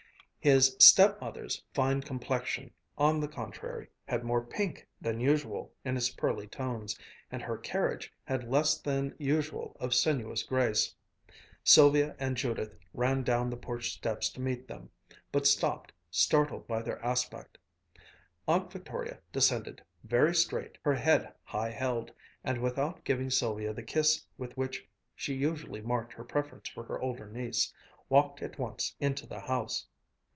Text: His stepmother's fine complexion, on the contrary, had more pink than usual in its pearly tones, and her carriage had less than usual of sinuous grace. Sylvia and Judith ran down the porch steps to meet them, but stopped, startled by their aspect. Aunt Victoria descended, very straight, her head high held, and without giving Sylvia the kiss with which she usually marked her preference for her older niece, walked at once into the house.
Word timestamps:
His 0.43 0.75
stepmother's 0.79 1.63
fine 1.75 2.01
complexion, 2.01 2.73
on 2.97 3.19
the 3.19 3.27
contrary, 3.27 3.89
had 4.07 4.23
more 4.23 4.43
pink 4.43 4.87
than 4.99 5.19
usual 5.19 5.71
in 5.85 5.95
its 5.95 6.09
pearly 6.09 6.47
tones, 6.47 6.97
and 7.29 7.43
her 7.43 7.59
carriage 7.59 8.11
had 8.23 8.49
less 8.49 8.79
than 8.79 9.13
usual 9.19 9.77
of 9.79 9.93
sinuous 9.93 10.41
grace. 10.41 10.95
Sylvia 11.63 12.15
and 12.17 12.35
Judith 12.35 12.75
ran 12.91 13.21
down 13.21 13.51
the 13.51 13.55
porch 13.55 13.91
steps 13.91 14.31
to 14.31 14.41
meet 14.41 14.67
them, 14.67 14.89
but 15.31 15.45
stopped, 15.45 15.91
startled 16.09 16.67
by 16.67 16.81
their 16.81 16.97
aspect. 17.05 17.59
Aunt 18.47 18.71
Victoria 18.73 19.19
descended, 19.31 19.83
very 20.03 20.33
straight, 20.33 20.75
her 20.81 20.95
head 20.95 21.35
high 21.43 21.69
held, 21.69 22.11
and 22.43 22.63
without 22.63 23.03
giving 23.03 23.29
Sylvia 23.29 23.73
the 23.75 23.83
kiss 23.83 24.25
with 24.39 24.57
which 24.57 24.89
she 25.15 25.35
usually 25.35 25.81
marked 25.81 26.13
her 26.13 26.23
preference 26.23 26.67
for 26.67 26.83
her 26.85 26.99
older 26.99 27.27
niece, 27.27 27.71
walked 28.09 28.41
at 28.41 28.57
once 28.57 28.95
into 28.99 29.27
the 29.27 29.41
house. 29.41 29.85